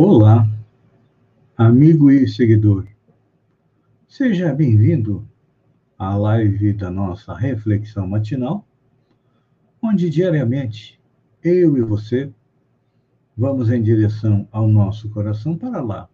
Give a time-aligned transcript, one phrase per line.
[0.00, 0.48] Olá,
[1.56, 2.86] amigo e seguidor.
[4.06, 5.28] Seja bem-vindo
[5.98, 8.64] à live da nossa reflexão matinal,
[9.82, 11.00] onde diariamente
[11.42, 12.32] eu e você
[13.36, 16.08] vamos em direção ao nosso coração para lá,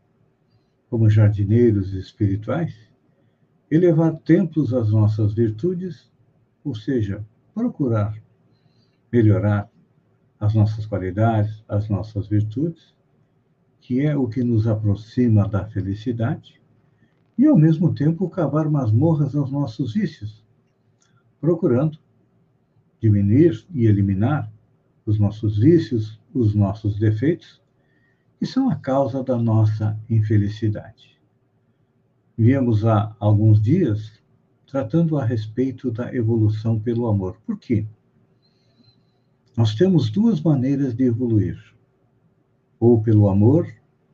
[0.88, 2.74] como jardineiros espirituais,
[3.70, 6.10] elevar templos às nossas virtudes,
[6.64, 7.22] ou seja,
[7.52, 8.16] procurar
[9.12, 9.70] melhorar
[10.40, 12.93] as nossas qualidades, as nossas virtudes,
[13.84, 16.58] que é o que nos aproxima da felicidade,
[17.36, 20.42] e ao mesmo tempo cavar masmorras aos nossos vícios,
[21.38, 21.98] procurando
[22.98, 24.50] diminuir e eliminar
[25.04, 27.60] os nossos vícios, os nossos defeitos,
[28.38, 31.20] que são a causa da nossa infelicidade.
[32.38, 34.18] Viemos há alguns dias
[34.66, 37.36] tratando a respeito da evolução pelo amor.
[37.44, 37.86] Por quê?
[39.54, 41.73] Nós temos duas maneiras de evoluir
[42.84, 43.66] ou pelo amor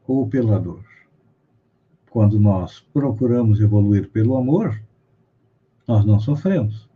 [0.07, 0.85] ou pela dor.
[2.09, 4.81] Quando nós procuramos evoluir pelo amor,
[5.89, 6.89] nós não sofremos.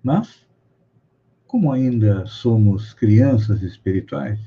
[0.00, 0.46] Mas,
[1.48, 4.38] como ainda somos crianças espirituais,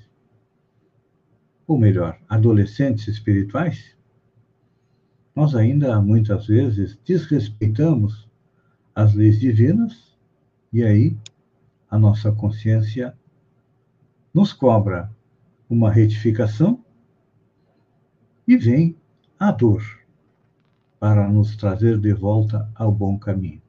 [1.67, 3.93] ou melhor, adolescentes espirituais,
[5.35, 8.25] nós ainda muitas vezes desrespeitamos
[8.95, 10.15] as leis divinas
[10.71, 11.17] e aí
[11.89, 13.13] a nossa consciência
[14.33, 15.11] nos cobra
[15.71, 16.83] uma retificação
[18.45, 18.97] e vem
[19.39, 19.81] a dor
[20.99, 23.61] para nos trazer de volta ao bom caminho.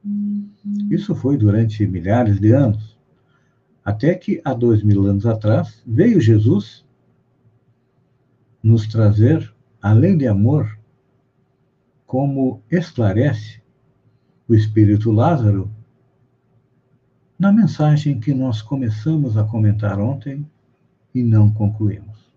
[0.91, 2.98] Isso foi durante milhares de anos,
[3.84, 6.84] até que há dois mil anos atrás veio Jesus
[8.61, 10.77] nos trazer, além de amor,
[12.05, 13.62] como esclarece
[14.48, 15.71] o Espírito Lázaro
[17.38, 20.44] na mensagem que nós começamos a comentar ontem
[21.15, 22.31] e não concluímos.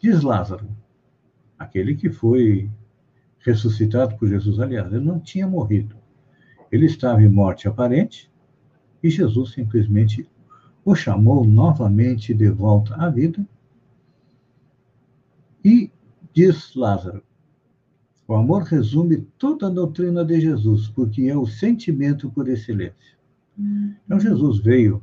[0.00, 0.68] Diz Lázaro:
[1.58, 2.70] aquele que foi
[3.40, 5.96] ressuscitado por Jesus, aliás, ele não tinha morrido.
[6.70, 8.30] Ele estava em morte aparente
[9.02, 10.28] e Jesus simplesmente
[10.84, 13.46] o chamou novamente de volta à vida.
[15.64, 15.90] E
[16.32, 17.22] diz Lázaro:
[18.26, 23.14] o amor resume toda a doutrina de Jesus, porque é o sentimento por excelência.
[24.04, 25.02] Então, Jesus veio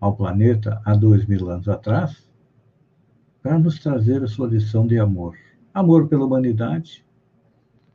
[0.00, 2.28] ao planeta há dois mil anos atrás
[3.42, 5.36] para nos trazer a sua lição de amor.
[5.72, 7.04] Amor pela humanidade,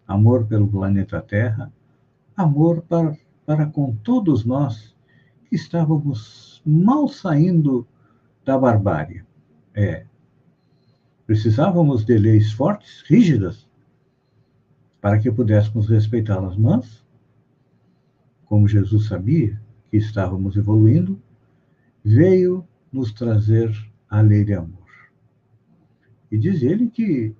[0.07, 1.71] amor pelo planeta Terra,
[2.35, 4.95] amor para, para com todos nós
[5.49, 7.85] que estávamos mal saindo
[8.45, 9.23] da barbárie.
[9.73, 10.05] É,
[11.25, 13.67] precisávamos de leis fortes, rígidas,
[15.01, 17.03] para que pudéssemos respeitá-las, mas,
[18.45, 21.19] como Jesus sabia que estávamos evoluindo,
[22.03, 23.71] veio nos trazer
[24.09, 24.83] a lei de amor.
[26.31, 27.33] E diz ele que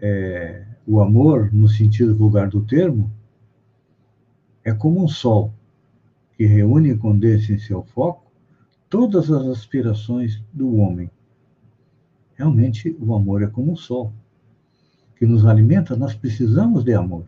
[0.00, 3.10] é, o amor, no sentido vulgar do termo,
[4.62, 5.52] é como um sol
[6.36, 8.30] que reúne e condensa em seu foco
[8.88, 11.10] todas as aspirações do homem.
[12.34, 14.12] Realmente, o amor é como um sol
[15.16, 17.26] que nos alimenta, nós precisamos de amor.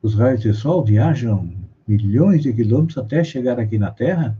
[0.00, 1.61] Os raios de sol viajam
[1.96, 4.38] milhões de quilômetros até chegar aqui na Terra.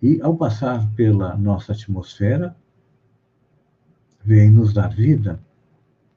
[0.00, 2.56] E ao passar pela nossa atmosfera,
[4.24, 5.40] vem nos dar vida,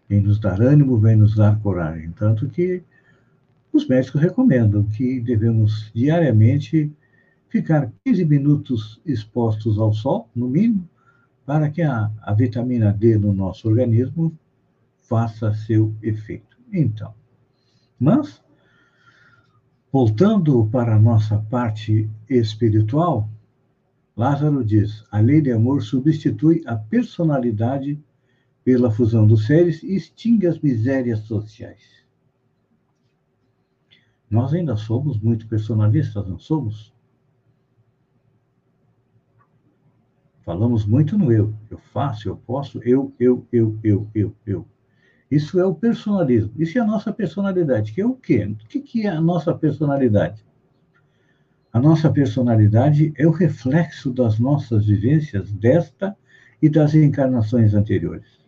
[0.08, 2.12] vem nos dar ânimo, vem nos dar coragem.
[2.12, 2.84] Tanto que
[3.72, 6.92] os médicos recomendam que devemos diariamente
[7.50, 10.88] ficar 15 minutos expostos ao sol, no mínimo,
[11.46, 14.38] para que a, a vitamina D no nosso organismo
[15.02, 16.58] faça seu efeito.
[16.74, 17.14] Então,
[18.00, 18.44] mas
[19.98, 23.30] Voltando para a nossa parte espiritual,
[24.14, 27.98] Lázaro diz: a lei de amor substitui a personalidade
[28.62, 32.06] pela fusão dos seres e extingue as misérias sociais.
[34.30, 36.94] Nós ainda somos muito personalistas, não somos?
[40.44, 41.54] Falamos muito no eu.
[41.72, 44.68] Eu faço, eu posso, eu, eu, eu, eu, eu, eu.
[45.30, 46.54] Isso é o personalismo.
[46.58, 48.46] Isso é a nossa personalidade, que é o quê?
[48.46, 50.46] O que é a nossa personalidade?
[51.74, 56.16] A nossa personalidade é o reflexo das nossas vivências desta
[56.62, 58.40] e das encarnações anteriores.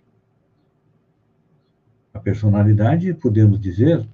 [2.13, 4.07] A personalidade, podemos dizer,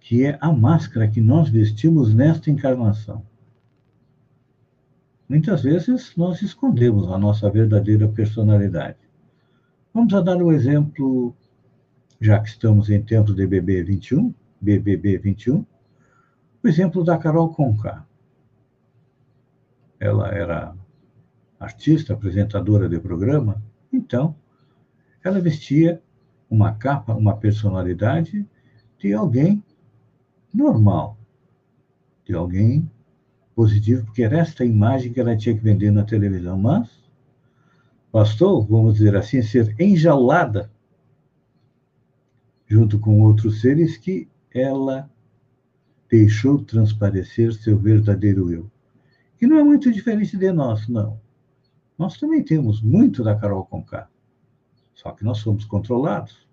[0.00, 3.24] que é a máscara que nós vestimos nesta encarnação.
[5.28, 8.98] Muitas vezes nós escondemos a nossa verdadeira personalidade.
[9.94, 11.34] Vamos dar um exemplo
[12.22, 15.66] já que estamos em tempos de BB 21, BBB 21,
[16.62, 18.06] o exemplo da Carol Conká.
[19.98, 20.72] Ela era
[21.58, 23.60] artista, apresentadora de programa,
[23.92, 24.36] então
[25.24, 26.00] ela vestia
[26.48, 28.46] uma capa, uma personalidade
[28.98, 29.60] de alguém
[30.54, 31.18] normal,
[32.24, 32.88] de alguém
[33.52, 36.56] positivo, porque era esta imagem que ela tinha que vender na televisão.
[36.56, 36.88] Mas
[38.12, 40.70] bastou, vamos dizer assim, ser enjaulada
[42.72, 45.10] junto com outros seres que ela
[46.10, 48.70] deixou transparecer seu verdadeiro eu.
[49.36, 51.20] Que não é muito diferente de nós, não.
[51.98, 54.08] Nós também temos muito da Carol Conká.
[54.94, 56.48] Só que nós somos controlados.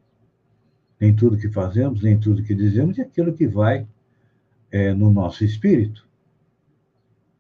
[1.00, 3.88] Nem tudo que fazemos, nem tudo que dizemos é aquilo que vai
[4.70, 6.06] é, no nosso espírito.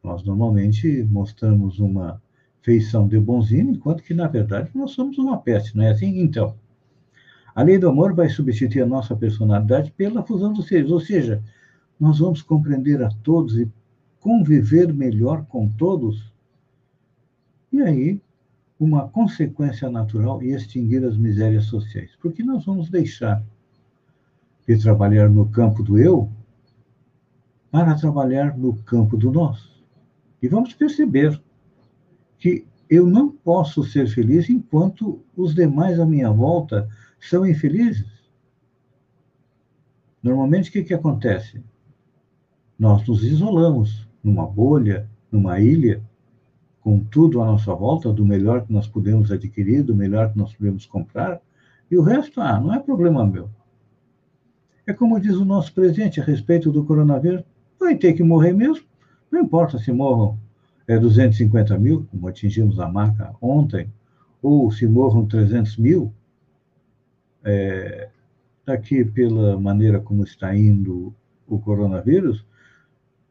[0.02, 2.22] Nós normalmente mostramos uma
[2.62, 6.22] feição de bonzinho, enquanto que, na verdade, nós somos uma peste, não é assim?
[6.22, 6.56] Então,
[7.56, 11.44] a lei do amor vai substituir a nossa personalidade pela fusão dos seres, ou seja,
[12.00, 13.69] nós vamos compreender a todos e
[14.19, 16.31] conviver melhor com todos.
[17.72, 18.22] E aí,
[18.80, 22.12] uma consequência natural e extinguir as misérias sociais.
[22.22, 23.44] Porque nós vamos deixar
[24.68, 26.30] de trabalhar no campo do eu
[27.69, 29.69] para trabalhar no campo do nós.
[30.42, 31.40] E vamos perceber
[32.38, 38.07] que eu não posso ser feliz enquanto os demais à minha volta são infelizes.
[40.21, 41.63] Normalmente, o que, que acontece?
[42.77, 46.04] Nós nos isolamos numa bolha, numa ilha,
[46.81, 50.54] com tudo à nossa volta, do melhor que nós podemos adquirir, do melhor que nós
[50.54, 51.42] podemos comprar,
[51.89, 53.50] e o resto, ah, não é problema meu.
[54.86, 57.44] É como diz o nosso presidente a respeito do coronavírus,
[57.80, 58.86] vai ter que morrer mesmo,
[59.31, 60.38] não importa se morram
[60.88, 63.92] é, 250 mil, como atingimos a marca ontem,
[64.42, 66.13] ou se morram 300 mil,
[67.44, 68.09] é,
[68.65, 71.13] daqui pela maneira como está indo
[71.47, 72.45] o coronavírus,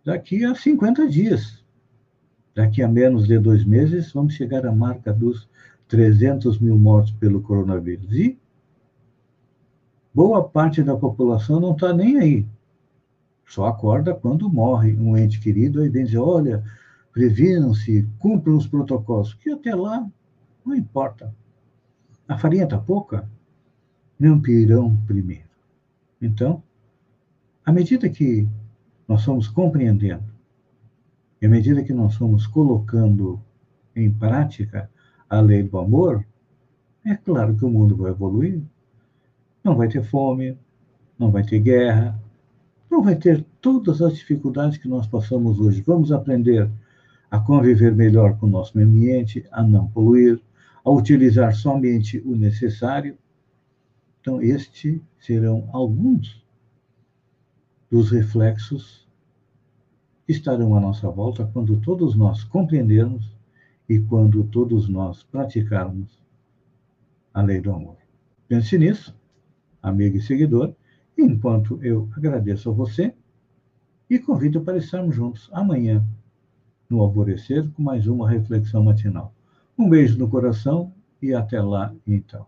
[0.05, 1.65] daqui a 50 dias,
[2.55, 5.49] daqui a menos de dois meses, vamos chegar à marca dos
[5.87, 8.13] 300 mil mortos pelo coronavírus.
[8.13, 8.39] E
[10.13, 12.47] boa parte da população não está nem aí.
[13.47, 16.63] Só acorda quando morre um ente querido, vem dizer, olha,
[17.13, 20.07] previnam-se, cumpram os protocolos, que até lá
[20.65, 21.35] não importa.
[22.29, 23.29] A farinha está pouca,
[24.19, 25.49] não pirão primeiro.
[26.21, 26.63] Então,
[27.65, 28.47] à medida que
[29.07, 30.25] nós somos compreendendo,
[31.41, 33.41] e à medida que nós somos colocando
[33.95, 34.91] em prática
[35.31, 36.25] a lei do amor,
[37.05, 38.61] é claro que o mundo vai evoluir.
[39.63, 40.59] Não vai ter fome,
[41.19, 42.21] não vai ter guerra,
[42.91, 45.83] não vai ter todas as dificuldades que nós passamos hoje.
[45.83, 46.69] Vamos aprender
[47.31, 50.41] a conviver melhor com o nosso ambiente, a não poluir,
[50.85, 53.17] a utilizar somente o necessário.
[54.29, 56.45] Então, estes serão alguns
[57.91, 59.09] dos reflexos
[60.27, 63.35] que estarão à nossa volta quando todos nós compreendermos
[63.89, 66.23] e quando todos nós praticarmos
[67.33, 67.97] a lei do amor.
[68.47, 69.19] Pense nisso,
[69.83, 70.75] amigo e seguidor,
[71.17, 73.15] enquanto eu agradeço a você
[74.11, 76.07] e convido para estarmos juntos amanhã,
[76.87, 79.33] no alvorecer, com mais uma reflexão matinal.
[79.79, 80.93] Um beijo no coração
[81.23, 82.47] e até lá, então.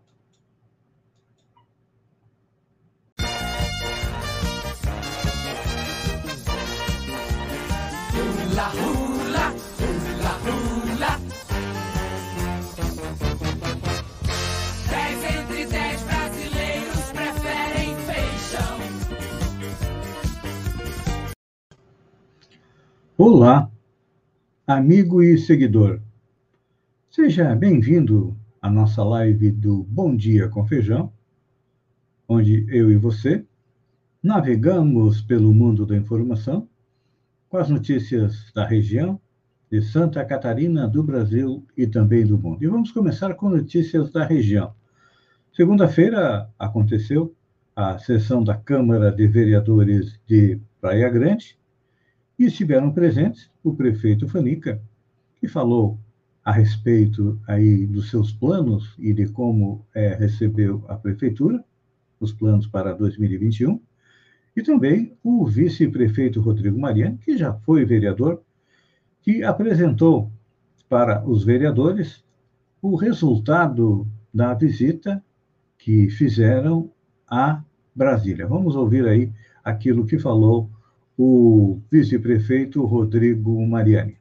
[23.23, 23.69] Olá,
[24.65, 26.01] amigo e seguidor.
[27.07, 31.13] Seja bem-vindo à nossa live do Bom Dia com Feijão,
[32.27, 33.45] onde eu e você
[34.23, 36.67] navegamos pelo mundo da informação
[37.47, 39.21] com as notícias da região,
[39.71, 42.63] de Santa Catarina, do Brasil e também do mundo.
[42.63, 44.73] E vamos começar com notícias da região.
[45.53, 47.35] Segunda-feira aconteceu
[47.75, 51.60] a sessão da Câmara de Vereadores de Praia Grande
[52.41, 54.81] e estiveram presentes o prefeito Fanica,
[55.39, 55.99] que falou
[56.43, 61.63] a respeito aí dos seus planos e de como é, recebeu a prefeitura,
[62.19, 63.79] os planos para 2021,
[64.55, 68.41] e também o vice-prefeito Rodrigo Mariano, que já foi vereador,
[69.21, 70.31] que apresentou
[70.89, 72.25] para os vereadores
[72.81, 75.23] o resultado da visita
[75.77, 76.89] que fizeram
[77.29, 77.61] a
[77.95, 78.47] Brasília.
[78.47, 79.31] Vamos ouvir aí
[79.63, 80.71] aquilo que falou
[81.17, 84.17] o vice-prefeito Rodrigo Mariani.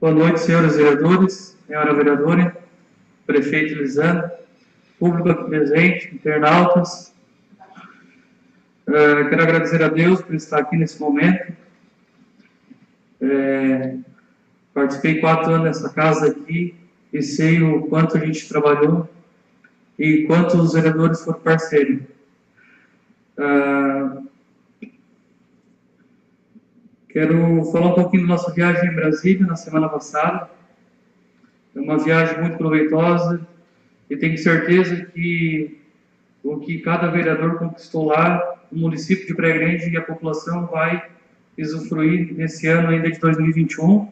[0.00, 2.56] Boa noite, senhores vereadores, senhora vereadora,
[3.26, 4.30] prefeito Lisandro,
[4.98, 7.14] público aqui presente, internautas.
[8.86, 11.52] Uh, quero agradecer a Deus por estar aqui nesse momento,
[13.18, 13.96] É,
[14.74, 16.74] participei quatro anos nessa casa aqui
[17.10, 19.08] e sei o quanto a gente trabalhou
[19.98, 22.02] e quanto os vereadores foram parceiros.
[23.38, 24.22] Ah,
[27.08, 30.50] quero falar um pouquinho da nossa viagem em Brasília na semana passada.
[31.74, 33.46] É uma viagem muito proveitosa
[34.08, 35.80] e tenho certeza que
[36.42, 41.10] o que cada vereador conquistou lá, o município de Praia Grande e a população vai
[41.58, 44.10] usufruir nesse ano ainda de 2021.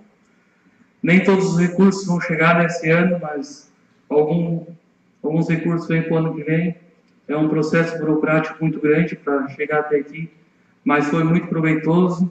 [1.03, 3.71] Nem todos os recursos vão chegar nesse ano, mas
[4.09, 4.65] algum,
[5.27, 6.77] alguns recursos vêm para o ano que vem.
[7.27, 10.31] É um processo burocrático muito grande para chegar até aqui,
[10.85, 12.31] mas foi muito proveitoso.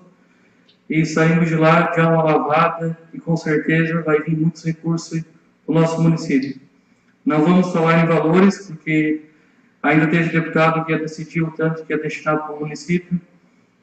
[0.90, 5.24] E saímos de lá de uma lavada e com certeza vai vir muitos recursos
[5.66, 6.62] para o nosso município.
[7.26, 9.22] Não vamos falar em valores, porque
[9.82, 13.20] ainda teve deputado que ia decidir o tanto que é destinado para o município,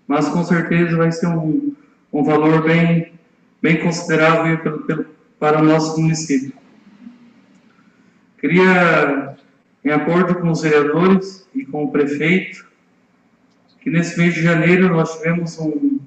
[0.07, 1.75] mas com certeza vai ser um,
[2.13, 3.13] um valor bem,
[3.63, 5.07] bem considerável pelo, pelo,
[5.39, 6.60] para o nosso município.
[8.41, 9.37] Queria,
[9.85, 12.67] em acordo com os vereadores e com o prefeito,
[13.81, 16.01] que nesse mês de janeiro nós tivemos um.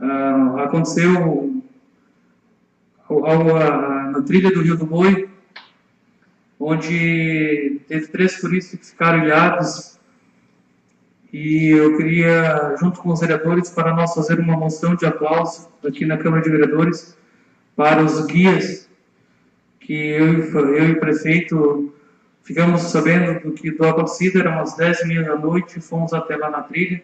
[0.00, 1.62] Uh, aconteceu
[3.08, 5.28] ao, ao, na trilha do Rio do Boi,
[6.58, 9.98] onde teve três turistas que ficaram ilhados.
[11.30, 16.06] E eu queria, junto com os vereadores, para nós fazer uma moção de aplauso aqui
[16.06, 17.16] na Câmara de Vereadores
[17.76, 18.81] para os guias
[19.86, 20.42] que eu,
[20.74, 21.92] eu e o prefeito
[22.42, 26.36] ficamos sabendo do que do acontecido, eram umas 10 e meia da noite, fomos até
[26.36, 27.02] lá na trilha,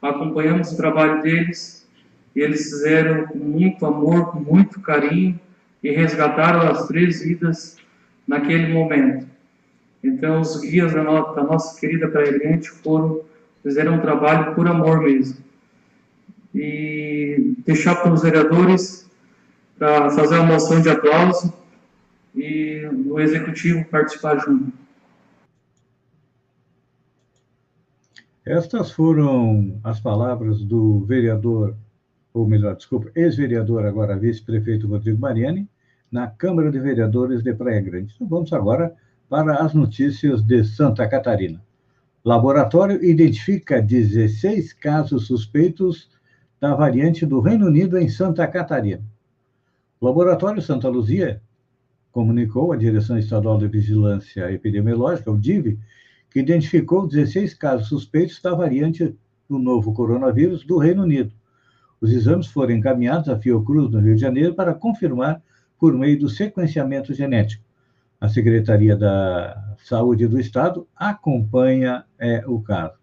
[0.00, 1.88] acompanhamos o trabalho deles,
[2.34, 5.38] e eles fizeram com muito amor, com muito carinho,
[5.82, 7.76] e resgataram as três vidas
[8.26, 9.26] naquele momento.
[10.02, 13.20] Então, os guias da, no, da nossa querida Praia Grande foram,
[13.62, 15.42] fizeram um trabalho por amor mesmo.
[16.54, 19.10] E deixar para os vereadores
[19.78, 21.52] para fazer uma moção de aplauso
[22.34, 24.72] e o executivo participar junto.
[28.44, 31.74] Estas foram as palavras do vereador,
[32.32, 35.68] ou melhor, desculpa, ex-vereador, agora vice-prefeito Rodrigo Mariani,
[36.10, 38.12] na Câmara de Vereadores de Praia Grande.
[38.14, 38.94] Então, vamos agora
[39.28, 41.62] para as notícias de Santa Catarina.
[42.24, 46.10] Laboratório identifica 16 casos suspeitos
[46.60, 49.02] da variante do Reino Unido em Santa Catarina.
[50.00, 51.40] O Laboratório Santa Luzia
[52.14, 55.80] comunicou à Direção Estadual de Vigilância Epidemiológica, o DIV,
[56.30, 59.16] que identificou 16 casos suspeitos da variante
[59.50, 61.32] do novo coronavírus do Reino Unido.
[62.00, 65.42] Os exames foram encaminhados à Fiocruz, no Rio de Janeiro, para confirmar
[65.76, 67.64] por meio do sequenciamento genético.
[68.20, 72.94] A Secretaria da Saúde do Estado acompanha é, o caso.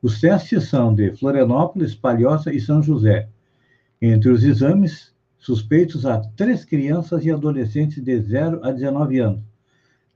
[0.00, 3.28] Os testes são de Florianópolis, Palhoça e São José.
[4.00, 9.42] Entre os exames, suspeitos há três crianças e adolescentes de 0 a 19 anos,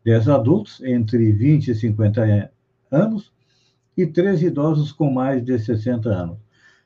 [0.05, 2.51] 10 adultos entre 20 e 50
[2.91, 3.33] anos
[3.97, 6.39] e três idosos com mais de 60 anos.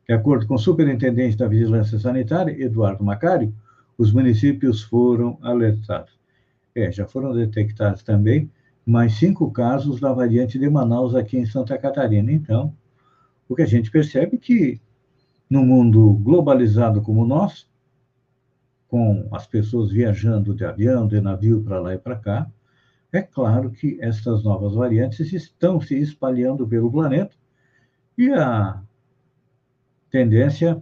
[0.07, 3.55] De acordo com o superintendente da Vigilância Sanitária, Eduardo Macário,
[3.97, 6.13] os municípios foram alertados.
[6.75, 8.51] É, já foram detectados também
[8.85, 12.31] mais cinco casos da variante de Manaus aqui em Santa Catarina.
[12.31, 12.75] Então,
[13.49, 14.81] o que a gente percebe é que
[15.49, 17.67] no mundo globalizado como o nosso,
[18.95, 22.49] com as pessoas viajando de avião, de navio para lá e para cá,
[23.13, 27.35] é claro que estas novas variantes estão se espalhando pelo planeta
[28.17, 28.81] e a
[30.09, 30.81] tendência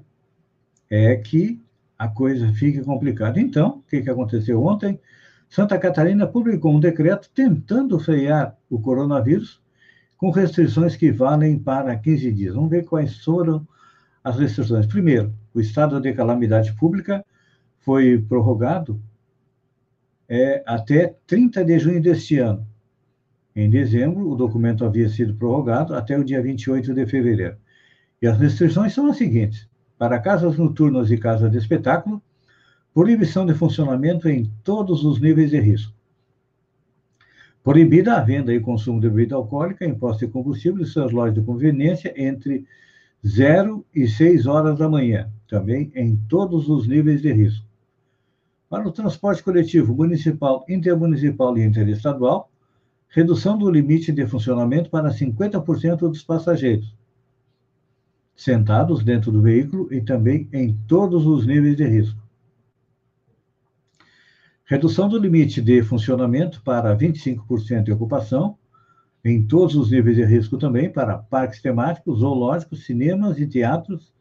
[0.90, 1.64] é que
[1.98, 3.40] a coisa fica complicada.
[3.40, 5.00] Então, o que, que aconteceu ontem?
[5.48, 9.58] Santa Catarina publicou um decreto tentando frear o coronavírus
[10.18, 12.54] com restrições que valem para 15 dias.
[12.54, 13.66] Vamos ver quais foram
[14.22, 14.84] as restrições.
[14.84, 17.24] Primeiro, o estado de calamidade pública
[17.82, 19.00] foi prorrogado
[20.28, 22.66] é, até 30 de junho deste ano.
[23.54, 27.56] Em dezembro, o documento havia sido prorrogado até o dia 28 de fevereiro.
[28.20, 32.22] E as restrições são as seguintes: para casas noturnas e casas de espetáculo,
[32.94, 35.92] proibição de funcionamento em todos os níveis de risco.
[37.62, 41.34] Proibida a venda e consumo de bebida alcoólica em postos de combustível e suas lojas
[41.34, 42.64] de conveniência entre
[43.24, 47.71] 0 e 6 horas da manhã, também em todos os níveis de risco.
[48.72, 52.50] Para o transporte coletivo municipal, intermunicipal e interestadual,
[53.10, 56.96] redução do limite de funcionamento para 50% dos passageiros,
[58.34, 62.18] sentados dentro do veículo e também em todos os níveis de risco.
[64.64, 68.56] Redução do limite de funcionamento para 25% de ocupação,
[69.22, 74.14] em todos os níveis de risco também, para parques temáticos, zoológicos, cinemas e teatros,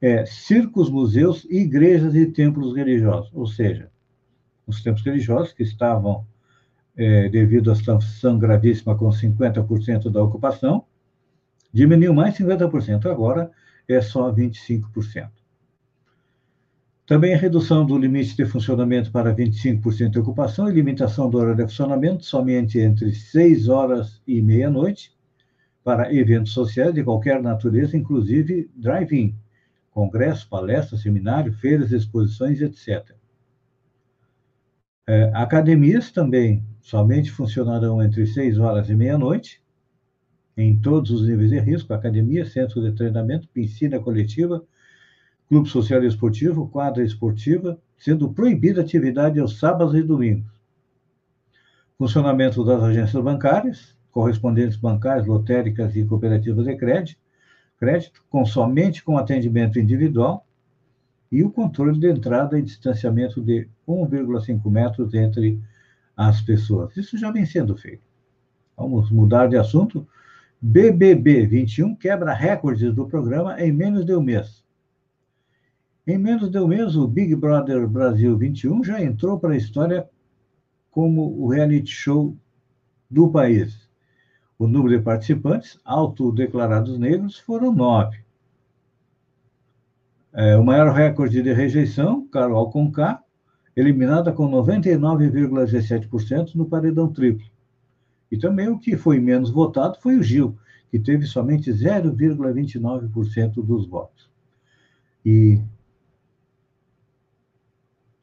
[0.00, 3.90] é, circos, museus, igrejas e templos religiosos, ou seja,
[4.66, 6.26] os templos religiosos que estavam,
[6.96, 10.84] é, devido à situação gravíssima com 50% da ocupação,
[11.72, 13.50] diminuiu mais 50%, agora
[13.86, 15.30] é só 25%.
[17.06, 21.56] Também a redução do limite de funcionamento para 25% de ocupação e limitação do horário
[21.56, 25.12] de funcionamento somente entre 6 horas e meia-noite
[25.82, 29.34] para eventos sociais de qualquer natureza, inclusive drive-in,
[29.90, 33.14] congressos, palestras, seminários, feiras, exposições, etc.
[35.06, 39.60] É, academias também somente funcionarão entre 6 horas e meia-noite,
[40.56, 44.62] em todos os níveis de risco, academia, centro de treinamento, piscina coletiva,
[45.48, 50.50] clube social e esportivo, quadra esportiva, sendo proibida atividade aos sábados e domingos.
[51.98, 57.19] Funcionamento das agências bancárias, correspondentes bancárias, lotéricas e cooperativas de crédito,
[57.80, 60.46] crédito com somente com atendimento individual
[61.32, 65.58] e o controle de entrada e distanciamento de 1,5 metros entre
[66.14, 66.94] as pessoas.
[66.96, 68.02] Isso já vem sendo feito.
[68.76, 70.06] Vamos mudar de assunto.
[70.60, 74.62] BBB 21 quebra recordes do programa em menos de um mês.
[76.06, 80.06] Em menos de um mês, o Big Brother Brasil 21 já entrou para a história
[80.90, 82.36] como o reality show
[83.08, 83.89] do país.
[84.60, 88.18] O número de participantes, autodeclarados negros, foram nove.
[90.34, 93.24] É, o maior recorde de rejeição, Carol Conká,
[93.74, 97.46] eliminada com 99,17% no paredão triplo.
[98.30, 100.58] E também o que foi menos votado foi o Gil,
[100.90, 104.28] que teve somente 0,29% dos votos.
[105.24, 105.58] E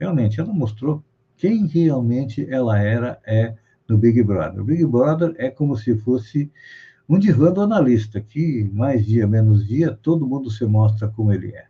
[0.00, 1.00] Realmente, ela mostrou
[1.36, 3.54] quem realmente ela era é
[3.88, 4.62] no Big Brother.
[4.62, 6.50] O Big Brother é como se fosse
[7.08, 11.54] um divã do analista, que mais dia, menos dia, todo mundo se mostra como ele
[11.54, 11.66] é.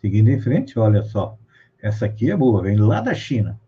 [0.00, 1.36] Seguindo em frente, olha só.
[1.82, 3.60] Essa aqui é boa, vem lá da China.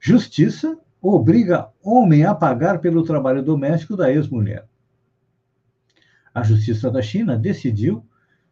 [0.00, 4.66] Justiça obriga homem a pagar pelo trabalho doméstico da ex-mulher.
[6.36, 8.04] A Justiça da China decidiu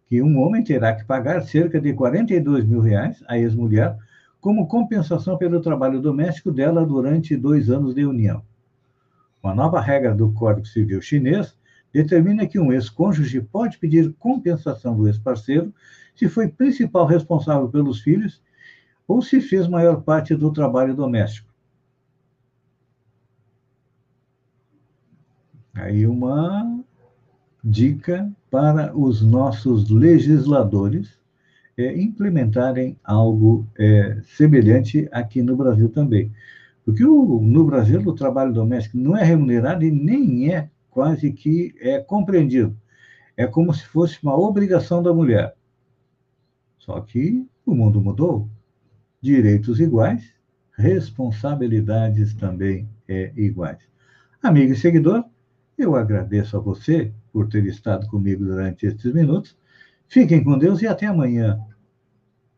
[0.07, 3.95] que um homem terá que pagar cerca de 42 mil reais à ex-mulher
[4.41, 8.43] como compensação pelo trabalho doméstico dela durante dois anos de união.
[9.43, 11.59] Uma nova regra do Código Civil chinês
[11.93, 15.71] determina que um ex-cônjuge pode pedir compensação do ex-parceiro
[16.17, 18.43] se foi principal responsável pelos filhos
[19.07, 21.53] ou se fez maior parte do trabalho doméstico.
[25.75, 26.83] Aí uma
[27.65, 31.19] dica para os nossos legisladores
[31.77, 36.31] é, implementarem algo é, semelhante aqui no Brasil também.
[36.85, 41.75] Porque o, no Brasil o trabalho doméstico não é remunerado e nem é quase que
[41.81, 42.77] é compreendido.
[43.37, 45.57] É como se fosse uma obrigação da mulher.
[46.79, 48.49] Só que o mundo mudou.
[49.21, 50.23] Direitos iguais,
[50.77, 53.79] responsabilidades também é, iguais.
[54.43, 55.25] Amigo e seguidor,
[55.77, 59.57] eu agradeço a você por ter estado comigo durante estes minutos.
[60.09, 61.59] Fiquem com Deus e até amanhã,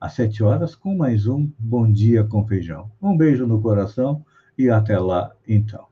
[0.00, 2.90] às sete horas, com mais um Bom Dia com Feijão.
[3.00, 4.24] Um beijo no coração
[4.58, 5.85] e até lá, então.